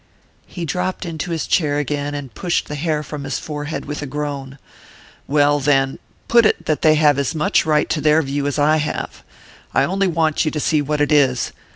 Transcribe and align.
He 0.47 0.65
dropped 0.65 1.05
into 1.05 1.29
his 1.29 1.45
chair 1.45 1.77
again, 1.77 2.15
and 2.15 2.33
pushed 2.33 2.67
the 2.67 2.73
hair 2.73 3.03
from 3.03 3.23
his 3.23 3.37
forehead 3.37 3.85
with 3.85 4.01
a 4.01 4.07
groan. 4.07 4.57
"Well, 5.27 5.59
then 5.59 5.99
put 6.27 6.43
it 6.47 6.65
that 6.65 6.81
they 6.81 6.95
have 6.95 7.19
as 7.19 7.35
much 7.35 7.67
right 7.67 7.87
to 7.91 8.01
their 8.01 8.23
view 8.23 8.47
as 8.47 8.57
I 8.57 8.77
have: 8.77 9.23
I 9.75 9.83
only 9.83 10.07
want 10.07 10.43
you 10.43 10.49
to 10.49 10.59
see 10.59 10.81
what 10.81 11.01
it 11.01 11.11
is. 11.11 11.51